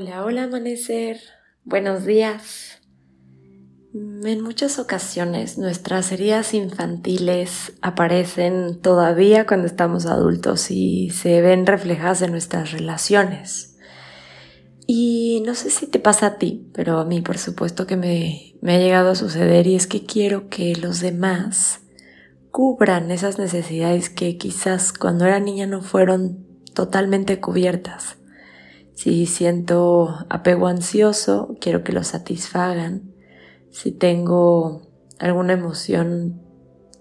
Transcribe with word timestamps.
Hola, 0.00 0.24
hola 0.24 0.44
amanecer. 0.44 1.18
Buenos 1.64 2.04
días. 2.04 2.80
En 3.92 4.42
muchas 4.42 4.78
ocasiones 4.78 5.58
nuestras 5.58 6.12
heridas 6.12 6.54
infantiles 6.54 7.72
aparecen 7.82 8.80
todavía 8.80 9.44
cuando 9.44 9.66
estamos 9.66 10.06
adultos 10.06 10.70
y 10.70 11.10
se 11.10 11.40
ven 11.40 11.66
reflejadas 11.66 12.22
en 12.22 12.30
nuestras 12.30 12.70
relaciones. 12.70 13.76
Y 14.86 15.42
no 15.44 15.56
sé 15.56 15.68
si 15.68 15.88
te 15.88 15.98
pasa 15.98 16.26
a 16.26 16.38
ti, 16.38 16.70
pero 16.74 17.00
a 17.00 17.04
mí 17.04 17.20
por 17.20 17.36
supuesto 17.36 17.88
que 17.88 17.96
me, 17.96 18.54
me 18.62 18.76
ha 18.76 18.78
llegado 18.78 19.10
a 19.10 19.16
suceder 19.16 19.66
y 19.66 19.74
es 19.74 19.88
que 19.88 20.06
quiero 20.06 20.48
que 20.48 20.76
los 20.76 21.00
demás 21.00 21.80
cubran 22.52 23.10
esas 23.10 23.40
necesidades 23.40 24.10
que 24.10 24.38
quizás 24.38 24.92
cuando 24.92 25.24
era 25.24 25.40
niña 25.40 25.66
no 25.66 25.82
fueron 25.82 26.46
totalmente 26.72 27.40
cubiertas. 27.40 28.18
Si 28.98 29.26
siento 29.26 30.26
apego 30.28 30.66
ansioso, 30.66 31.56
quiero 31.60 31.84
que 31.84 31.92
lo 31.92 32.02
satisfagan. 32.02 33.14
Si 33.70 33.92
tengo 33.92 34.82
alguna 35.20 35.52
emoción 35.52 36.42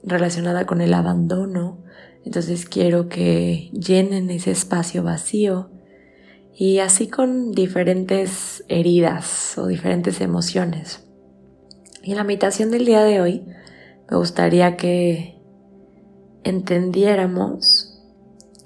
relacionada 0.03 0.67
con 0.67 0.81
el 0.81 0.93
abandono, 0.93 1.83
entonces 2.23 2.65
quiero 2.65 3.09
que 3.09 3.71
llenen 3.73 4.29
ese 4.29 4.51
espacio 4.51 5.01
vacío. 5.01 5.71
Y 6.55 6.77
así 6.77 7.07
con 7.07 7.51
diferentes 7.51 8.63
heridas 8.67 9.57
o 9.57 9.65
diferentes 9.65 10.21
emociones. 10.21 11.03
Y 12.03 12.11
en 12.11 12.17
la 12.17 12.23
meditación 12.23 12.69
del 12.69 12.85
día 12.85 13.03
de 13.03 13.21
hoy 13.21 13.43
me 14.07 14.17
gustaría 14.17 14.77
que 14.77 15.41
entendiéramos 16.43 18.03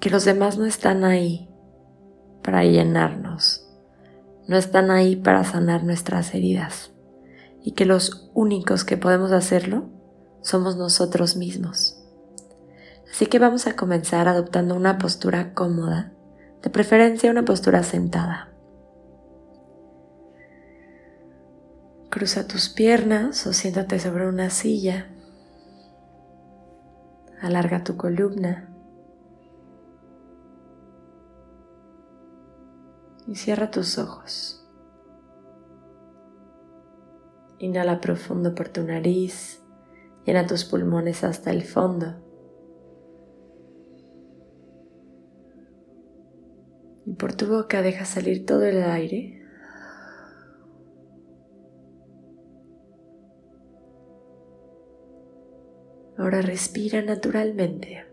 que 0.01 0.09
los 0.09 0.25
demás 0.25 0.57
no 0.57 0.65
están 0.65 1.05
ahí 1.05 1.47
para 2.43 2.63
llenarnos, 2.63 3.67
no 4.47 4.57
están 4.57 4.91
ahí 4.91 5.15
para 5.15 5.43
sanar 5.43 5.83
nuestras 5.83 6.33
heridas 6.33 6.91
y 7.63 7.71
que 7.71 7.85
los 7.85 8.29
únicos 8.33 8.83
que 8.83 8.97
podemos 8.97 9.31
hacerlo 9.31 9.89
somos 10.41 10.75
nosotros 10.75 11.35
mismos. 11.35 11.97
Así 13.09 13.27
que 13.27 13.39
vamos 13.39 13.67
a 13.67 13.75
comenzar 13.75 14.27
adoptando 14.27 14.75
una 14.75 14.97
postura 14.97 15.53
cómoda, 15.53 16.13
de 16.63 16.69
preferencia 16.69 17.29
una 17.29 17.45
postura 17.45 17.83
sentada. 17.83 18.49
Cruza 22.09 22.47
tus 22.47 22.69
piernas 22.69 23.45
o 23.47 23.53
siéntate 23.53 23.99
sobre 23.99 24.27
una 24.27 24.49
silla. 24.49 25.07
Alarga 27.41 27.83
tu 27.83 27.95
columna. 27.95 28.70
Y 33.27 33.35
cierra 33.35 33.71
tus 33.71 33.97
ojos. 33.97 34.57
Inhala 37.59 38.01
profundo 38.01 38.55
por 38.55 38.69
tu 38.69 38.83
nariz, 38.83 39.61
llena 40.25 40.47
tus 40.47 40.65
pulmones 40.65 41.23
hasta 41.23 41.51
el 41.51 41.63
fondo. 41.63 42.15
Y 47.05 47.13
por 47.13 47.33
tu 47.33 47.47
boca 47.47 47.81
deja 47.81 48.05
salir 48.05 48.45
todo 48.45 48.63
el 48.63 48.83
aire. 48.83 49.41
Ahora 56.17 56.41
respira 56.41 57.01
naturalmente. 57.01 58.10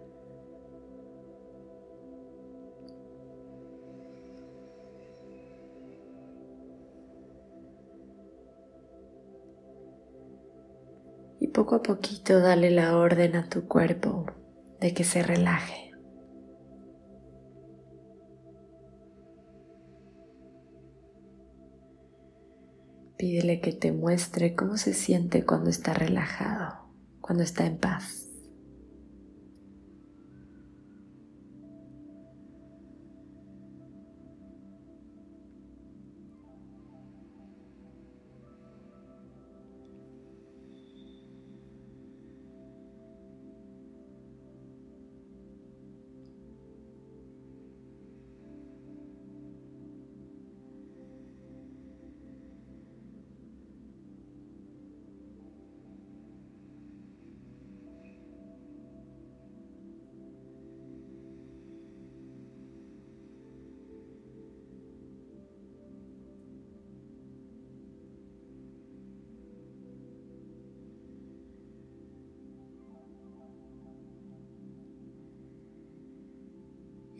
Poco 11.58 11.74
a 11.74 11.82
poquito 11.82 12.38
dale 12.38 12.70
la 12.70 12.96
orden 12.96 13.34
a 13.34 13.48
tu 13.48 13.66
cuerpo 13.66 14.26
de 14.78 14.94
que 14.94 15.02
se 15.02 15.24
relaje. 15.24 15.91
Pídele 23.16 23.60
que 23.60 23.72
te 23.72 23.91
muestre 23.91 24.54
cómo 24.54 24.76
se 24.76 24.94
siente 24.94 25.44
cuando 25.44 25.68
está 25.68 25.94
relajado, 25.94 26.92
cuando 27.20 27.42
está 27.42 27.66
en 27.66 27.78
paz. 27.78 28.28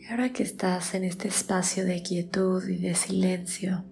Ahora 0.09 0.33
que 0.33 0.43
estás 0.43 0.95
en 0.95 1.03
este 1.03 1.27
espacio 1.27 1.85
de 1.85 2.01
quietud 2.01 2.67
y 2.67 2.77
de 2.77 2.95
silencio, 2.95 3.85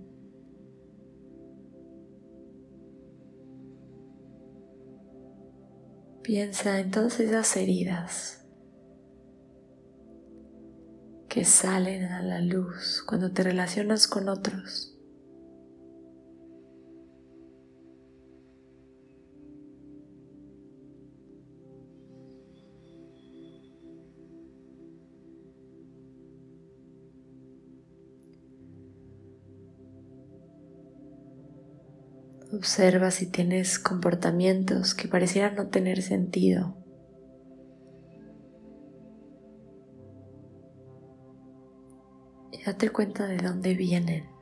piensa 6.24 6.80
en 6.80 6.90
todas 6.92 7.20
esas 7.20 7.56
heridas 7.56 8.46
que 11.30 11.46
salen 11.46 12.06
a 12.06 12.24
la 12.24 12.42
luz 12.42 13.04
cuando 13.08 13.32
te 13.32 13.44
relacionas 13.44 14.08
con 14.08 14.28
otros. 14.28 14.97
Observa 32.54 33.12
si 33.12 33.26
tienes 33.26 33.78
comportamientos 33.78 34.96
que 34.96 35.10
parecieran 35.10 35.56
no 35.56 35.68
tener 35.68 36.02
sentido. 36.02 36.78
Y 42.54 42.64
date 42.64 42.90
cuenta 42.90 43.28
de 43.28 43.38
dónde 43.38 43.74
vienen. 43.74 44.37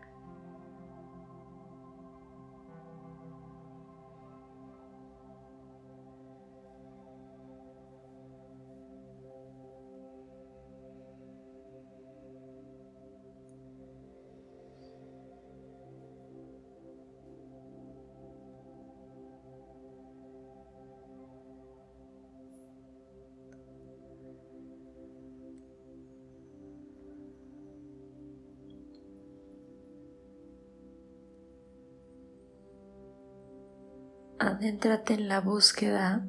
Adéntrate 34.40 35.14
en 35.14 35.28
la 35.28 35.40
búsqueda 35.42 36.28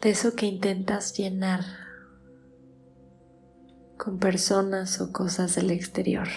de 0.00 0.10
eso 0.10 0.34
que 0.34 0.46
intentas 0.46 1.16
llenar 1.16 1.60
con 3.98 4.18
personas 4.18 5.00
o 5.00 5.12
cosas 5.12 5.54
del 5.56 5.70
exterior. 5.70 6.28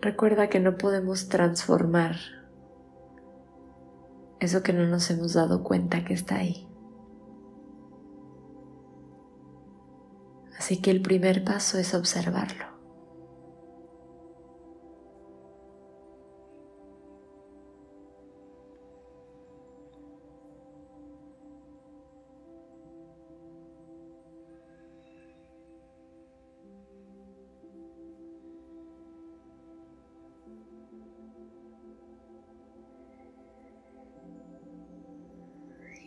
Recuerda 0.00 0.48
que 0.48 0.60
no 0.60 0.76
podemos 0.76 1.28
transformar 1.28 2.16
eso 4.40 4.62
que 4.62 4.72
no 4.72 4.86
nos 4.86 5.10
hemos 5.10 5.32
dado 5.32 5.62
cuenta 5.62 6.04
que 6.04 6.14
está 6.14 6.36
ahí. 6.36 6.68
Así 10.58 10.80
que 10.80 10.90
el 10.90 11.02
primer 11.02 11.44
paso 11.44 11.78
es 11.78 11.94
observarlo. 11.94 12.76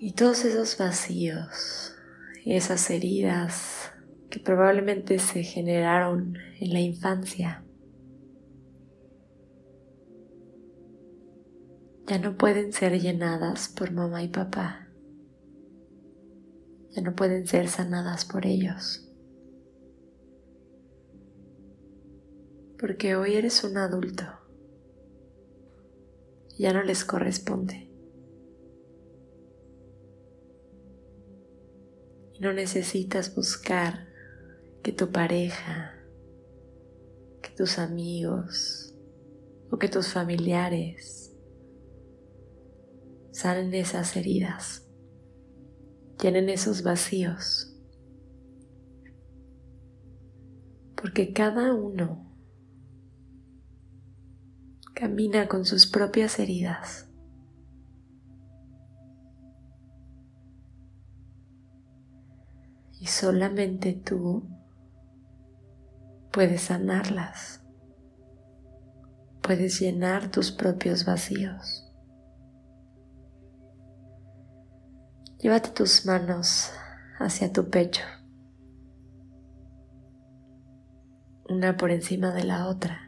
Y 0.02 0.14
todos 0.14 0.46
esos 0.46 0.78
vacíos 0.78 1.94
y 2.46 2.56
esas 2.56 2.90
heridas 2.90 3.79
que 4.30 4.40
probablemente 4.40 5.20
se 5.20 5.44
generaron 5.44 6.38
en 6.60 6.74
la 6.74 6.80
infancia 6.80 7.64
ya 12.10 12.18
no 12.18 12.36
pueden 12.36 12.74
ser 12.74 13.00
llenadas 13.00 13.70
por 13.70 13.92
mamá 13.92 14.24
y 14.24 14.30
papá. 14.30 14.88
Ya 16.90 17.04
no 17.04 17.16
pueden 17.16 17.46
ser 17.46 17.68
sanadas 17.68 18.26
por 18.26 18.48
ellos. 18.48 19.08
Porque 22.80 23.16
hoy 23.16 23.36
eres 23.36 23.64
un 23.64 23.78
adulto. 23.78 24.24
Ya 26.58 26.74
no 26.74 26.82
les 26.82 27.06
corresponde. 27.06 27.92
No 32.40 32.54
necesitas 32.54 33.36
buscar 33.36 34.09
que 34.90 34.96
tu 34.96 35.12
pareja, 35.12 35.94
que 37.44 37.52
tus 37.56 37.78
amigos 37.78 38.98
o 39.70 39.78
que 39.78 39.88
tus 39.88 40.08
familiares 40.12 41.32
salen 43.32 43.72
esas 43.76 44.16
heridas, 44.16 44.90
llenen 46.20 46.50
esos 46.50 46.82
vacíos. 46.82 47.80
Porque 51.00 51.34
cada 51.34 51.76
uno 51.76 52.36
camina 54.96 55.48
con 55.48 55.66
sus 55.66 55.86
propias 55.86 56.40
heridas. 56.40 57.06
y 63.02 63.08
solamente 63.08 63.94
tú 63.94 64.59
puedes 66.32 66.62
sanarlas, 66.62 67.64
puedes 69.42 69.80
llenar 69.80 70.30
tus 70.30 70.52
propios 70.52 71.06
vacíos. 71.06 71.86
Llévate 75.40 75.70
tus 75.70 76.06
manos 76.06 76.72
hacia 77.18 77.52
tu 77.52 77.70
pecho, 77.70 78.04
una 81.48 81.78
por 81.78 81.92
encima 81.92 82.32
de 82.34 82.44
la 82.44 82.68
otra. 82.68 83.06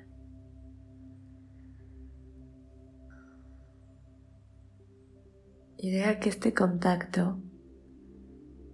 Y 5.78 5.90
deja 5.90 6.20
que 6.20 6.30
este 6.30 6.54
contacto 6.54 7.40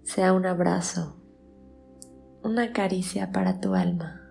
sea 0.04 0.34
un 0.34 0.46
abrazo, 0.46 1.22
una 2.44 2.74
caricia 2.74 3.32
para 3.32 3.60
tu 3.60 3.74
alma. 3.76 4.27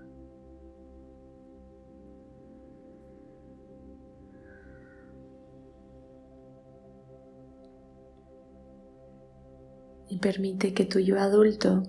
Permite 10.20 10.72
que 10.72 10.84
tu 10.84 10.98
yo 10.98 11.20
adulto 11.20 11.82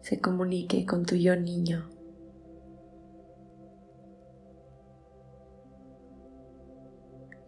se 0.00 0.20
comunique 0.20 0.86
con 0.86 1.04
tu 1.04 1.16
yo 1.16 1.36
niño. 1.36 1.90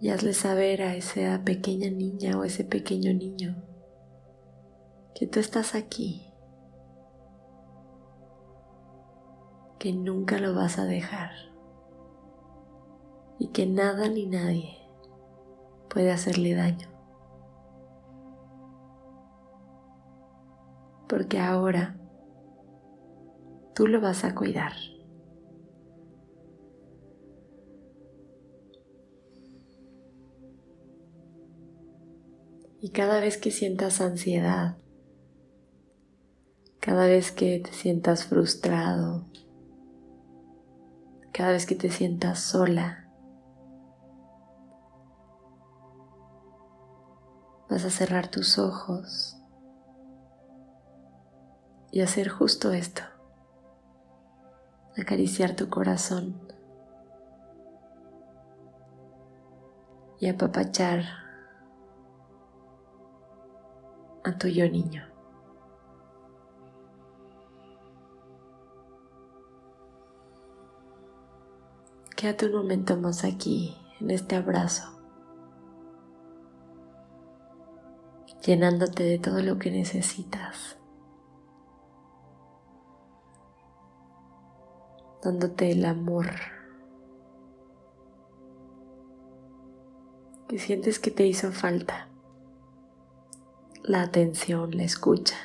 Y 0.00 0.10
hazle 0.10 0.32
saber 0.32 0.82
a 0.82 0.94
esa 0.94 1.42
pequeña 1.44 1.90
niña 1.90 2.38
o 2.38 2.44
ese 2.44 2.64
pequeño 2.64 3.12
niño 3.14 3.64
que 5.14 5.26
tú 5.26 5.40
estás 5.40 5.74
aquí, 5.74 6.32
que 9.78 9.92
nunca 9.92 10.38
lo 10.38 10.54
vas 10.54 10.78
a 10.78 10.84
dejar 10.84 11.30
y 13.38 13.48
que 13.48 13.66
nada 13.66 14.08
ni 14.08 14.26
nadie 14.26 14.78
puede 15.88 16.12
hacerle 16.12 16.54
daño. 16.54 16.97
Porque 21.08 21.38
ahora 21.38 21.96
tú 23.74 23.86
lo 23.86 24.00
vas 24.00 24.24
a 24.24 24.34
cuidar. 24.34 24.72
Y 32.80 32.90
cada 32.90 33.20
vez 33.20 33.38
que 33.38 33.50
sientas 33.50 34.00
ansiedad, 34.00 34.78
cada 36.80 37.06
vez 37.06 37.32
que 37.32 37.58
te 37.58 37.72
sientas 37.72 38.24
frustrado, 38.24 39.26
cada 41.32 41.52
vez 41.52 41.66
que 41.66 41.74
te 41.74 41.90
sientas 41.90 42.40
sola, 42.40 43.10
vas 47.68 47.84
a 47.84 47.90
cerrar 47.90 48.30
tus 48.30 48.58
ojos 48.58 49.37
y 51.90 52.00
hacer 52.02 52.28
justo 52.28 52.72
esto, 52.72 53.02
acariciar 54.96 55.56
tu 55.56 55.68
corazón. 55.68 56.48
Y 60.20 60.28
apapachar 60.28 61.04
a 64.24 64.36
tu 64.36 64.48
yo 64.48 64.68
niño. 64.68 65.08
Quédate 72.16 72.46
un 72.46 72.52
momento 72.56 72.96
más 72.96 73.22
aquí, 73.22 73.76
en 74.00 74.10
este 74.10 74.34
abrazo, 74.34 74.90
llenándote 78.44 79.04
de 79.04 79.20
todo 79.20 79.40
lo 79.40 79.60
que 79.60 79.70
necesitas, 79.70 80.78
dándote 85.22 85.70
el 85.72 85.84
amor 85.84 86.26
que 90.48 90.58
sientes 90.58 90.98
que 90.98 91.10
te 91.10 91.26
hizo 91.26 91.52
falta, 91.52 92.08
la 93.82 94.02
atención, 94.02 94.76
la 94.76 94.84
escucha. 94.84 95.36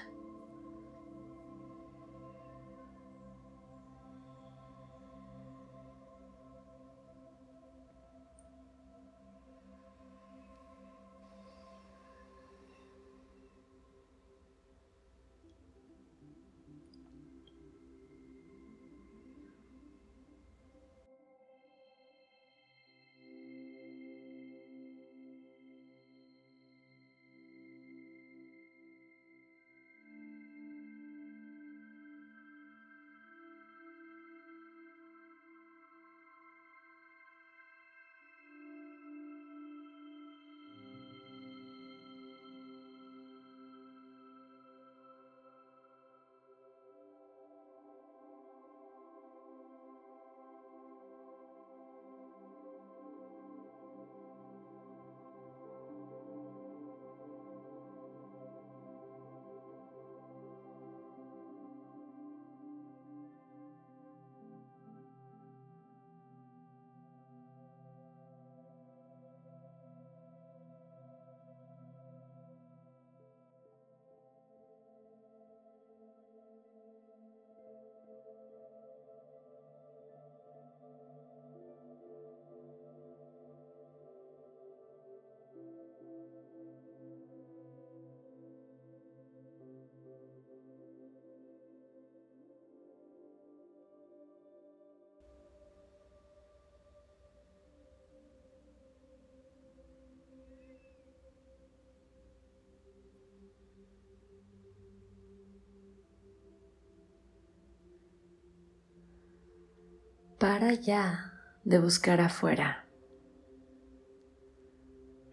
Para 110.40 110.74
ya 110.74 111.34
de 111.64 111.80
buscar 111.80 112.22
afuera. 112.22 112.88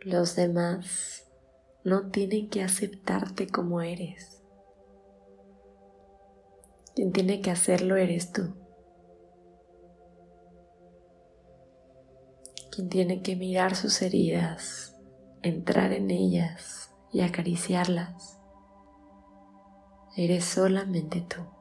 Los 0.00 0.36
demás 0.36 1.26
no 1.84 2.10
tienen 2.10 2.48
que 2.48 2.62
aceptarte 2.62 3.46
como 3.48 3.80
eres. 3.80 4.42
Quien 6.94 7.12
tiene 7.12 7.40
que 7.40 7.50
hacerlo 7.50 7.96
eres 7.96 8.32
tú. 8.32 8.54
Quien 12.72 12.88
tiene 12.88 13.22
que 13.22 13.36
mirar 13.36 13.74
sus 13.74 14.00
heridas, 14.02 14.96
entrar 15.42 15.92
en 15.92 16.10
ellas 16.10 16.94
y 17.12 17.22
acariciarlas. 17.22 18.38
Eres 20.16 20.44
solamente 20.44 21.20
tú. 21.20 21.59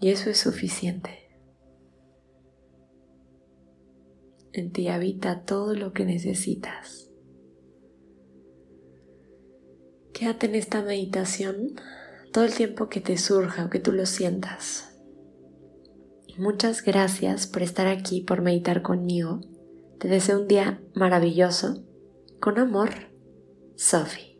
Y 0.00 0.10
eso 0.10 0.30
es 0.30 0.38
suficiente. 0.38 1.28
En 4.52 4.72
ti 4.72 4.88
habita 4.88 5.44
todo 5.44 5.74
lo 5.74 5.92
que 5.92 6.04
necesitas. 6.04 7.10
Quédate 10.12 10.46
en 10.46 10.54
esta 10.56 10.82
meditación 10.82 11.74
todo 12.32 12.44
el 12.44 12.54
tiempo 12.54 12.88
que 12.88 13.00
te 13.00 13.16
surja 13.16 13.66
o 13.66 13.70
que 13.70 13.78
tú 13.78 13.92
lo 13.92 14.06
sientas. 14.06 14.88
Muchas 16.36 16.82
gracias 16.82 17.46
por 17.46 17.62
estar 17.62 17.88
aquí, 17.88 18.20
por 18.20 18.42
meditar 18.42 18.82
conmigo. 18.82 19.40
Te 19.98 20.08
deseo 20.08 20.40
un 20.40 20.48
día 20.48 20.80
maravilloso. 20.94 21.84
Con 22.40 22.58
amor, 22.58 22.90
Sophie. 23.76 24.37